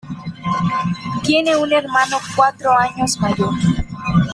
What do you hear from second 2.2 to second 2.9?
cuatro